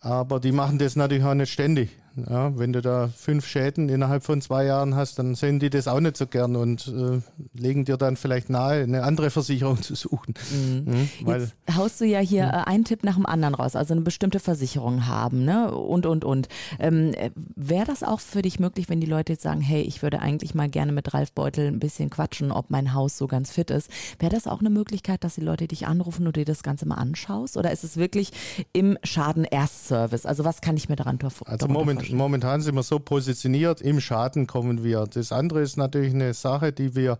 Aber 0.00 0.38
die 0.38 0.52
machen 0.52 0.78
das 0.78 0.94
natürlich 0.94 1.24
auch 1.24 1.34
nicht 1.34 1.52
ständig. 1.52 1.90
Ja, 2.16 2.58
wenn 2.58 2.72
du 2.72 2.82
da 2.82 3.08
fünf 3.08 3.46
Schäden 3.46 3.88
innerhalb 3.88 4.24
von 4.24 4.40
zwei 4.42 4.64
Jahren 4.64 4.96
hast, 4.96 5.18
dann 5.18 5.34
sehen 5.34 5.60
die 5.60 5.70
das 5.70 5.86
auch 5.86 6.00
nicht 6.00 6.16
so 6.16 6.26
gern 6.26 6.56
und 6.56 6.88
äh, 6.88 7.20
legen 7.58 7.84
dir 7.84 7.96
dann 7.96 8.16
vielleicht 8.16 8.50
nahe, 8.50 8.82
eine 8.82 9.04
andere 9.04 9.30
Versicherung 9.30 9.80
zu 9.82 9.94
suchen. 9.94 10.34
Mhm. 10.52 10.84
Mhm, 10.92 11.28
Jetzt 11.28 11.54
haust 11.74 12.00
du 12.00 12.04
ja 12.04 12.18
hier 12.18 12.46
mhm. 12.46 12.64
einen 12.66 12.84
Tipp 12.84 13.04
nach 13.04 13.14
dem 13.14 13.26
anderen 13.26 13.54
raus, 13.54 13.76
also 13.76 13.94
eine 13.94 14.00
bestimmte 14.00 14.40
Versicherung 14.40 15.06
haben, 15.06 15.44
ne? 15.44 15.72
Und 15.74 16.06
und 16.06 16.24
und. 16.24 16.48
Ähm, 16.78 17.12
Wäre 17.54 17.84
das 17.84 18.02
auch 18.02 18.20
für 18.20 18.42
dich 18.42 18.58
möglich, 18.58 18.88
wenn 18.88 19.00
die 19.00 19.06
Leute 19.06 19.34
jetzt 19.34 19.42
sagen, 19.42 19.60
hey, 19.60 19.82
ich 19.82 20.02
würde 20.02 20.20
eigentlich 20.20 20.54
mal 20.54 20.68
gerne 20.68 20.92
mit 20.92 21.14
Ralf 21.14 21.32
Beutel 21.32 21.68
ein 21.68 21.78
bisschen 21.78 22.10
quatschen, 22.10 22.50
ob 22.50 22.70
mein 22.70 22.92
Haus 22.92 23.16
so 23.16 23.26
ganz 23.26 23.50
fit 23.50 23.70
ist? 23.70 23.90
Wäre 24.18 24.32
das 24.32 24.46
auch 24.46 24.60
eine 24.60 24.70
Möglichkeit, 24.70 25.22
dass 25.24 25.36
die 25.36 25.40
Leute 25.42 25.68
dich 25.68 25.86
anrufen 25.86 26.26
und 26.26 26.36
dir 26.36 26.44
das 26.44 26.62
Ganze 26.62 26.86
mal 26.86 26.96
anschaust? 26.96 27.56
Oder 27.56 27.70
ist 27.70 27.84
es 27.84 27.96
wirklich 27.96 28.32
im 28.72 28.98
Schaden-Erst-Service? 29.04 30.26
Also 30.26 30.44
was 30.44 30.60
kann 30.60 30.76
ich 30.76 30.88
mir 30.88 30.96
daran 30.96 31.18
vorstellen? 31.18 31.52
Also 31.52 31.68
Moment, 32.00 32.18
momentan 32.18 32.60
sind 32.60 32.74
wir 32.74 32.82
so 32.82 32.98
positioniert, 32.98 33.80
im 33.80 34.00
Schaden 34.00 34.46
kommen 34.46 34.82
wir. 34.82 35.06
Das 35.06 35.32
andere 35.32 35.60
ist 35.60 35.76
natürlich 35.76 36.14
eine 36.14 36.34
Sache, 36.34 36.72
die 36.72 36.94
wir 36.94 37.18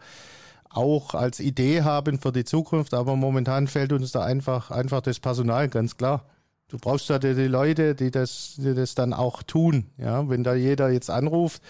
auch 0.70 1.14
als 1.14 1.40
Idee 1.40 1.82
haben 1.82 2.18
für 2.18 2.32
die 2.32 2.44
Zukunft, 2.44 2.94
aber 2.94 3.16
momentan 3.16 3.66
fällt 3.66 3.92
uns 3.92 4.12
da 4.12 4.22
einfach, 4.22 4.70
einfach 4.70 5.00
das 5.00 5.18
Personal, 5.18 5.68
ganz 5.68 5.96
klar. 5.96 6.24
Du 6.68 6.78
brauchst 6.78 7.10
da 7.10 7.18
die, 7.18 7.34
die 7.34 7.48
Leute, 7.48 7.96
die 7.96 8.12
das, 8.12 8.54
die 8.56 8.74
das 8.74 8.94
dann 8.94 9.12
auch 9.12 9.42
tun. 9.42 9.86
Ja, 9.98 10.28
wenn 10.28 10.44
da 10.44 10.54
jeder 10.54 10.88
jetzt 10.90 11.10
anruft, 11.10 11.60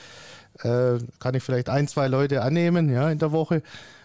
äh, 0.58 0.98
kann 1.18 1.34
ich 1.34 1.42
vielleicht 1.42 1.70
ein, 1.70 1.88
zwei 1.88 2.08
Leute 2.08 2.42
annehmen, 2.42 2.90
ja, 2.92 3.10
in 3.10 3.18
der 3.18 3.32
Woche, 3.32 3.62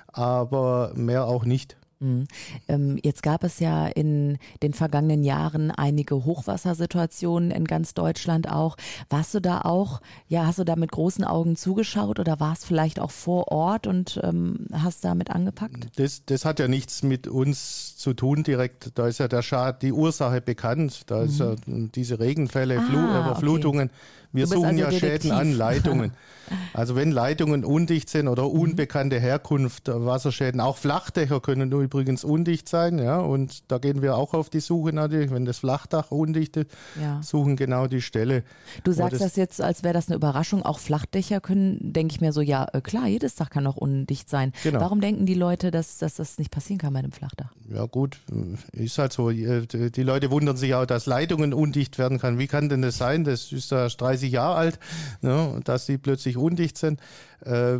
aber 0.07 0.93
mehr 0.95 1.25
auch 1.25 1.43
nicht. 1.43 1.75
Mhm. 1.99 2.27
Ähm, 2.67 2.99
jetzt 3.03 3.23
gab 3.23 3.43
es 3.43 3.59
ja 3.59 3.87
in 3.87 4.37
den 4.61 4.73
vergangenen 4.73 5.23
Jahren 5.23 5.71
einige 5.71 6.25
Hochwassersituationen 6.25 7.51
in 7.51 7.65
ganz 7.65 7.93
Deutschland 7.93 8.49
auch. 8.49 8.75
Warst 9.09 9.33
du 9.33 9.39
da 9.39 9.61
auch, 9.61 10.01
ja, 10.27 10.45
hast 10.45 10.59
du 10.59 10.63
da 10.63 10.75
mit 10.75 10.91
großen 10.91 11.23
Augen 11.23 11.55
zugeschaut 11.55 12.19
oder 12.19 12.39
warst 12.39 12.65
vielleicht 12.65 12.99
auch 12.99 13.11
vor 13.11 13.51
Ort 13.51 13.87
und 13.87 14.19
ähm, 14.23 14.67
hast 14.73 15.03
damit 15.05 15.31
angepackt? 15.31 15.87
Das, 15.95 16.25
das 16.25 16.45
hat 16.45 16.59
ja 16.59 16.67
nichts 16.67 17.03
mit 17.03 17.27
uns 17.27 17.95
zu 17.97 18.13
tun 18.13 18.43
direkt. 18.43 18.97
Da 18.97 19.07
ist 19.07 19.19
ja 19.19 19.27
der 19.27 19.41
Schad, 19.41 19.81
die 19.81 19.91
Ursache 19.91 20.41
bekannt. 20.41 21.03
Da 21.07 21.19
mhm. 21.19 21.25
ist 21.25 21.39
ja 21.39 21.55
diese 21.67 22.19
Regenfälle, 22.19 22.79
ah, 22.79 22.81
Flu 22.81 22.99
Überflutungen. 22.99 23.89
Okay. 23.89 23.95
Wir 24.35 24.47
suchen 24.47 24.65
also 24.65 24.81
ja 24.81 24.89
Detektiv. 24.89 25.21
Schäden 25.21 25.31
an 25.31 25.53
Leitungen. 25.53 26.11
Also 26.73 26.95
wenn 26.95 27.11
Leitungen 27.11 27.65
undicht 27.65 28.09
sind 28.09 28.27
oder 28.27 28.43
mhm. 28.43 28.59
unbekannte 28.59 29.19
Herkunft, 29.19 29.87
Wasserschäden, 29.87 30.61
auch 30.61 30.77
Flachdächer 30.77 31.39
können 31.39 31.71
übrigens 31.71 32.23
undicht 32.23 32.69
sein, 32.69 32.99
ja, 32.99 33.19
und 33.19 33.71
da 33.71 33.77
gehen 33.77 34.01
wir 34.01 34.15
auch 34.15 34.33
auf 34.33 34.49
die 34.49 34.59
Suche 34.59 34.93
natürlich, 34.93 35.31
wenn 35.31 35.45
das 35.45 35.59
Flachdach 35.59 36.11
undicht 36.11 36.57
ist, 36.57 36.71
ja. 37.01 37.21
suchen 37.21 37.55
genau 37.55 37.87
die 37.87 38.01
Stelle. 38.01 38.43
Du 38.83 38.91
sagst 38.91 39.13
das, 39.13 39.21
das, 39.21 39.35
jetzt, 39.35 39.61
als 39.61 39.83
wäre 39.83 39.93
das 39.93 40.07
eine 40.07 40.15
Überraschung, 40.15 40.63
auch 40.63 40.79
Flachdächer 40.79 41.41
können, 41.41 41.77
denke 41.81 42.13
ich 42.13 42.21
mir 42.21 42.31
so, 42.31 42.41
ja 42.41 42.67
äh, 42.73 42.81
klar, 42.81 43.07
jedes 43.07 43.35
Dach 43.35 43.49
kann 43.49 43.65
auch 43.67 43.77
undicht 43.77 44.29
sein. 44.29 44.53
Genau. 44.63 44.79
Warum 44.79 45.01
denken 45.01 45.25
die 45.25 45.33
Leute, 45.33 45.71
dass, 45.71 45.97
dass 45.97 46.15
das 46.15 46.37
nicht 46.37 46.51
passieren 46.51 46.79
kann 46.79 46.93
bei 46.93 46.99
einem 46.99 47.11
Flachdach? 47.11 47.51
Ja 47.69 47.85
gut, 47.85 48.19
ist 48.71 48.97
halt 48.97 49.13
so, 49.13 49.31
äh, 49.31 49.65
die 49.65 50.03
Leute 50.03 50.29
wundern 50.31 50.57
sich 50.57 50.75
auch, 50.75 50.85
dass 50.85 51.05
Leitungen 51.05 51.53
undicht 51.53 51.97
werden 51.97 52.19
kann. 52.19 52.37
Wie 52.37 52.47
kann 52.47 52.69
denn 52.69 52.81
das 52.81 52.97
sein? 52.97 53.23
Das 53.23 53.51
ist 53.51 53.71
ja 53.71 53.87
30 53.87 54.24
Jahre 54.31 54.55
alt, 54.55 54.79
ne, 55.21 55.59
dass 55.63 55.85
die 55.85 55.97
plötzlich 55.97 56.37
undicht 56.37 56.77
sind. 56.77 56.99
Äh, 57.41 57.79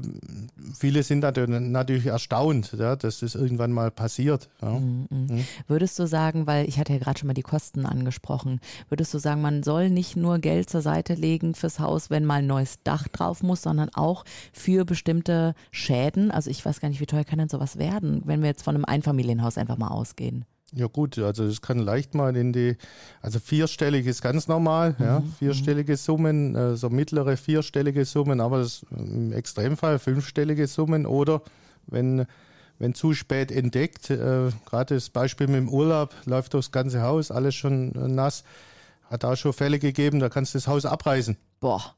viele 0.78 1.04
sind 1.04 1.22
natürlich 1.22 2.06
erstaunt, 2.06 2.76
ja, 2.78 2.96
dass 2.96 3.20
das 3.20 3.36
irgendwann 3.36 3.72
mal 3.72 3.92
passiert. 3.92 4.50
Ja. 4.62 4.72
Mhm, 4.72 5.08
mhm. 5.10 5.46
Würdest 5.68 5.98
du 5.98 6.08
sagen, 6.08 6.46
weil 6.46 6.68
ich 6.68 6.80
hatte 6.80 6.94
ja 6.94 7.00
gerade 7.00 7.20
schon 7.20 7.28
mal 7.28 7.34
die 7.34 7.42
Kosten 7.42 7.86
angesprochen, 7.86 8.60
würdest 8.90 9.14
du 9.14 9.20
sagen, 9.20 9.42
man 9.42 9.64
soll 9.64 9.90
nicht 9.90 10.16
nur 10.16 10.40
Geld 10.40 10.70
zur 10.70 10.82
Seite 10.82 11.14
legen 11.16 11.56
fürs 11.56 11.80
Haus, 11.80 12.10
wenn 12.10 12.26
mal 12.26 12.40
ein 12.40 12.48
neues 12.48 12.76
Dach 12.84 13.08
drauf 13.08 13.42
muss, 13.42 13.62
sondern 13.62 13.90
auch 13.94 14.24
für 14.54 14.86
bestimmte 14.86 15.56
Schäden? 15.72 16.32
Also 16.32 16.50
ich 16.50 16.66
weiß 16.66 16.80
gar 16.80 16.90
nicht, 16.90 17.02
wie 17.02 17.06
teuer 17.06 17.24
kann 17.24 17.40
denn 17.40 17.50
sowas 17.50 17.78
werden, 17.78 18.22
wenn 18.26 18.42
wir 18.42 18.50
jetzt 18.50 18.64
von 18.64 18.76
einem 18.76 18.86
Einfamilienhaus 18.86 19.58
einfach 19.58 19.78
mal 19.78 19.90
ausgehen? 19.90 20.46
Ja 20.76 20.88
gut, 20.88 21.18
also 21.18 21.48
das 21.48 21.62
kann 21.62 21.80
leicht 21.80 22.16
mal 22.16 22.36
in 22.36 22.52
die, 22.52 22.76
also 23.22 23.40
vierstellig 23.40 24.06
ist 24.08 24.22
ganz 24.22 24.50
normal, 24.50 24.94
mhm. 24.98 25.06
ja, 25.06 25.24
vierstellige 25.40 25.96
Summen, 25.96 26.54
äh, 26.54 26.76
so 26.76 26.90
mittlere 26.90 27.38
vierstellige 27.38 28.04
Summen, 28.04 28.42
aber 28.42 28.60
das, 28.60 28.86
im 28.92 29.32
Extremfall 29.32 30.00
fünfstellige 30.00 30.68
Summen 30.68 31.06
oder 31.06 31.42
wenn, 31.88 32.26
wenn 32.78 32.94
zu 32.94 33.14
spät 33.14 33.54
entdeckt, 33.54 34.10
äh, 34.10 34.50
gerade 34.66 34.96
das 34.96 35.10
Beispiel 35.10 35.48
mit 35.48 35.56
dem 35.56 35.70
Urlaub, 35.70 36.14
läuft 36.26 36.54
durchs 36.54 36.74
ganze 36.74 37.02
Haus, 37.02 37.32
alles 37.32 37.56
schon 37.56 37.92
nass, 38.14 38.44
hat 39.10 39.24
auch 39.24 39.38
schon 39.38 39.54
Fälle 39.54 39.80
gegeben, 39.80 40.20
da 40.20 40.28
kannst 40.28 40.54
du 40.54 40.58
das 40.58 40.68
Haus 40.68 40.86
abreißen. 40.86 41.38
Boah. 41.62 41.96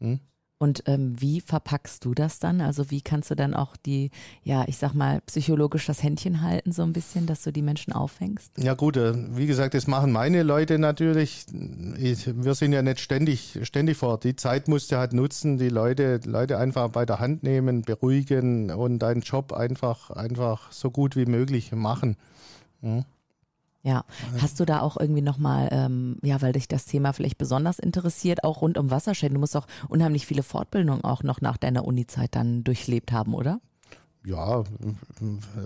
Hm? 0.00 0.20
Und 0.58 0.82
ähm, 0.86 1.14
wie 1.20 1.40
verpackst 1.40 2.04
du 2.04 2.14
das 2.14 2.40
dann? 2.40 2.60
Also 2.60 2.90
wie 2.90 3.00
kannst 3.00 3.30
du 3.30 3.36
dann 3.36 3.54
auch 3.54 3.76
die, 3.76 4.10
ja, 4.42 4.64
ich 4.66 4.76
sag 4.76 4.92
mal, 4.92 5.20
psychologisch 5.22 5.86
das 5.86 6.02
Händchen 6.02 6.42
halten, 6.42 6.72
so 6.72 6.82
ein 6.82 6.92
bisschen, 6.92 7.26
dass 7.26 7.42
du 7.42 7.52
die 7.52 7.62
Menschen 7.62 7.92
auffängst? 7.92 8.52
Ja 8.58 8.74
gut, 8.74 8.96
äh, 8.96 9.14
wie 9.36 9.46
gesagt, 9.46 9.74
das 9.74 9.86
machen 9.86 10.10
meine 10.10 10.42
Leute 10.42 10.80
natürlich. 10.80 11.46
Ich, 11.96 12.26
wir 12.26 12.54
sind 12.54 12.72
ja 12.72 12.82
nicht 12.82 12.98
ständig, 12.98 13.60
ständig 13.62 13.96
vor. 13.96 14.18
Die 14.18 14.34
Zeit 14.34 14.66
musst 14.66 14.90
du 14.90 14.96
halt 14.96 15.12
nutzen, 15.12 15.58
die 15.58 15.68
Leute, 15.68 16.20
Leute 16.24 16.58
einfach 16.58 16.88
bei 16.88 17.06
der 17.06 17.20
Hand 17.20 17.44
nehmen, 17.44 17.82
beruhigen 17.82 18.72
und 18.72 18.98
deinen 18.98 19.20
Job 19.20 19.52
einfach, 19.52 20.10
einfach 20.10 20.72
so 20.72 20.90
gut 20.90 21.14
wie 21.14 21.26
möglich 21.26 21.70
machen. 21.70 22.16
Ja. 22.82 23.04
Ja, 23.88 24.04
hast 24.38 24.60
du 24.60 24.66
da 24.66 24.82
auch 24.82 24.98
irgendwie 24.98 25.22
nochmal, 25.22 25.70
ähm, 25.72 26.18
ja, 26.22 26.42
weil 26.42 26.52
dich 26.52 26.68
das 26.68 26.84
Thema 26.84 27.14
vielleicht 27.14 27.38
besonders 27.38 27.78
interessiert, 27.78 28.44
auch 28.44 28.60
rund 28.60 28.76
um 28.76 28.90
Wasserschäden, 28.90 29.32
du 29.32 29.40
musst 29.40 29.56
auch 29.56 29.66
unheimlich 29.88 30.26
viele 30.26 30.42
Fortbildungen 30.42 31.04
auch 31.04 31.22
noch 31.22 31.40
nach 31.40 31.56
deiner 31.56 31.86
Unizeit 31.86 32.34
dann 32.34 32.64
durchlebt 32.64 33.12
haben, 33.12 33.32
oder? 33.32 33.62
Ja, 34.26 34.62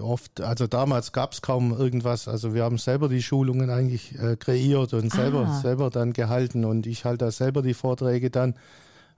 oft, 0.01 0.41
also 0.41 0.69
damals 0.69 1.11
gab 1.11 1.33
es 1.33 1.43
kaum 1.43 1.73
irgendwas. 1.73 2.29
Also 2.29 2.55
wir 2.55 2.63
haben 2.63 2.79
selber 2.79 3.09
die 3.09 3.23
Schulungen 3.25 3.71
eigentlich 3.71 4.17
äh, 4.21 4.37
kreiert 4.37 4.95
und 4.95 5.11
selber, 5.13 5.49
ah. 5.49 5.61
selber 5.61 5.91
dann 5.91 6.13
gehalten 6.13 6.65
und 6.65 6.87
ich 6.87 7.05
halte 7.05 7.25
da 7.25 7.33
selber 7.33 7.63
die 7.63 7.75
Vorträge 7.75 8.31
dann 8.31 8.55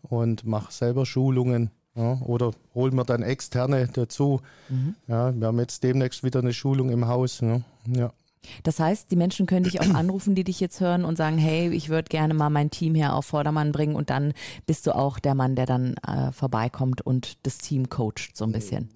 und 0.01 0.47
mache 0.47 0.73
selber 0.73 1.05
Schulungen. 1.05 1.71
Ja, 1.95 2.15
oder 2.23 2.53
holen 2.75 2.95
wir 2.95 3.05
dann 3.05 3.23
externe 3.23 3.87
dazu. 3.93 4.41
Mhm. 4.71 4.95
Ja, 5.07 5.39
wir 5.39 5.47
haben 5.47 5.61
jetzt 5.61 5.83
demnächst 5.85 6.25
wieder 6.25 6.41
eine 6.41 6.55
Schulung 6.55 6.89
im 6.89 7.07
Haus. 7.07 7.41
Ja. 7.41 7.61
ja. 7.87 8.13
Das 8.63 8.81
heißt, 8.81 9.11
die 9.11 9.17
Menschen 9.17 9.47
können 9.47 9.65
dich 9.65 9.81
auch 9.81 9.89
anrufen, 9.95 10.35
die 10.35 10.45
dich 10.45 10.61
jetzt 10.61 10.81
hören 10.81 11.05
und 11.05 11.17
sagen, 11.17 11.39
hey, 11.39 11.71
ich 11.71 11.89
würde 11.89 12.09
gerne 12.09 12.35
mal 12.35 12.51
mein 12.51 12.71
Team 12.71 12.95
hier 12.95 13.15
auf 13.15 13.27
Vordermann 13.27 13.73
bringen 13.73 13.97
und 13.97 14.11
dann 14.11 14.33
bist 14.67 14.87
du 14.87 14.95
auch 14.95 15.19
der 15.19 15.35
Mann, 15.35 15.57
der 15.57 15.67
dann 15.67 15.95
äh, 16.07 16.33
vorbeikommt 16.33 17.01
und 17.03 17.39
das 17.47 17.59
Team 17.59 17.89
coacht 17.89 18.37
so 18.37 18.45
ein 18.45 18.53
bisschen. 18.53 18.89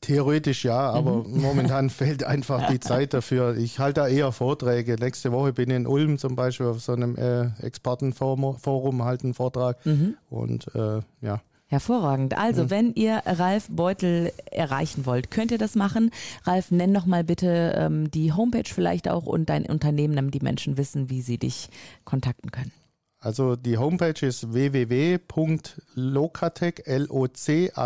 Theoretisch 0.00 0.64
ja, 0.64 0.90
aber 0.90 1.24
mhm. 1.24 1.40
momentan 1.42 1.90
fehlt 1.90 2.24
einfach 2.24 2.68
die 2.68 2.80
Zeit 2.80 3.12
dafür. 3.12 3.56
Ich 3.56 3.78
halte 3.78 4.00
da 4.00 4.08
eher 4.08 4.32
Vorträge. 4.32 4.96
Nächste 4.98 5.30
Woche 5.30 5.52
bin 5.52 5.68
ich 5.68 5.76
in 5.76 5.86
Ulm 5.86 6.16
zum 6.16 6.36
Beispiel 6.36 6.66
auf 6.66 6.80
so 6.80 6.92
einem 6.92 7.16
äh, 7.16 7.50
Expertenforum, 7.60 9.04
halte 9.04 9.24
einen 9.24 9.34
Vortrag 9.34 9.84
mhm. 9.84 10.16
und 10.30 10.74
äh, 10.74 11.00
ja. 11.20 11.42
Hervorragend. 11.70 12.36
Also, 12.36 12.64
mhm. 12.64 12.70
wenn 12.70 12.92
ihr 12.94 13.22
Ralf 13.24 13.68
Beutel 13.70 14.32
erreichen 14.50 15.06
wollt, 15.06 15.30
könnt 15.30 15.52
ihr 15.52 15.58
das 15.58 15.76
machen. 15.76 16.10
Ralf, 16.42 16.72
nenn 16.72 16.90
noch 16.90 17.06
mal 17.06 17.22
bitte 17.22 17.74
ähm, 17.76 18.10
die 18.10 18.32
Homepage 18.32 18.64
vielleicht 18.66 19.08
auch 19.08 19.24
und 19.24 19.48
dein 19.48 19.66
Unternehmen, 19.66 20.16
damit 20.16 20.34
die 20.34 20.40
Menschen 20.40 20.76
wissen, 20.76 21.10
wie 21.10 21.22
sie 21.22 21.38
dich 21.38 21.68
kontakten 22.04 22.50
können. 22.50 22.72
Also 23.20 23.54
die 23.54 23.78
Homepage 23.78 24.26
ist 24.26 24.52
www.locatec, 24.52 25.22
L-O-C-A-T-E-C.de 26.88 27.76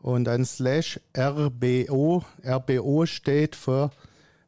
und 0.00 0.28
ein 0.28 0.46
slash 0.46 0.98
RBO. 1.14 2.24
RBO 2.42 3.04
steht 3.04 3.54
für 3.54 3.90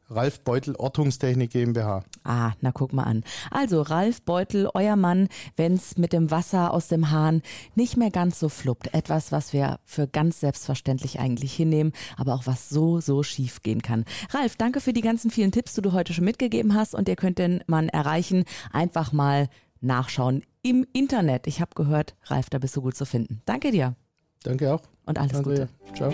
Ralf 0.09 0.41
Beutel 0.41 0.75
Ortungstechnik 0.75 1.51
GmbH. 1.51 2.03
Ah, 2.23 2.53
na 2.61 2.71
guck 2.71 2.93
mal 2.93 3.03
an. 3.03 3.23
Also 3.51 3.81
Ralf 3.81 4.21
Beutel, 4.21 4.69
euer 4.73 4.95
Mann, 4.95 5.29
wenn's 5.55 5.97
mit 5.97 6.13
dem 6.13 6.31
Wasser 6.31 6.73
aus 6.73 6.87
dem 6.87 7.11
Hahn 7.11 7.41
nicht 7.75 7.97
mehr 7.97 8.11
ganz 8.11 8.39
so 8.39 8.49
fluppt. 8.49 8.93
Etwas, 8.93 9.31
was 9.31 9.53
wir 9.53 9.79
für 9.85 10.07
ganz 10.07 10.39
selbstverständlich 10.39 11.19
eigentlich 11.19 11.53
hinnehmen, 11.53 11.91
aber 12.17 12.35
auch 12.35 12.45
was 12.45 12.69
so, 12.69 12.99
so 12.99 13.23
schief 13.23 13.61
gehen 13.63 13.81
kann. 13.81 14.05
Ralf, 14.29 14.55
danke 14.55 14.79
für 14.79 14.93
die 14.93 15.01
ganzen 15.01 15.31
vielen 15.31 15.51
Tipps, 15.51 15.73
die 15.73 15.81
du 15.81 15.91
heute 15.91 16.13
schon 16.13 16.25
mitgegeben 16.25 16.75
hast 16.75 16.93
und 16.93 17.09
ihr 17.09 17.15
könnt 17.15 17.39
den 17.39 17.63
Mann 17.67 17.89
erreichen. 17.89 18.45
Einfach 18.71 19.11
mal 19.11 19.49
nachschauen 19.81 20.43
im 20.61 20.85
Internet. 20.93 21.47
Ich 21.47 21.61
habe 21.61 21.71
gehört, 21.75 22.15
Ralf, 22.23 22.49
da 22.49 22.57
bist 22.57 22.75
du 22.75 22.81
gut 22.81 22.95
zu 22.95 23.05
finden. 23.05 23.41
Danke 23.45 23.71
dir. 23.71 23.95
Danke 24.43 24.73
auch. 24.73 24.81
Und 25.05 25.19
alles 25.19 25.35
Andrea. 25.35 25.67
Gute. 25.87 25.95
Ciao. 25.95 26.13